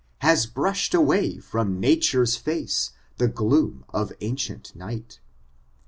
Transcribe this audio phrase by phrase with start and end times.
[0.21, 5.19] Has bmsh'd away from natare's fooo tho gloom of ancient night.